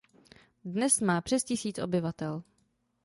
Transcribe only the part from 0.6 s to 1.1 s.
Dnes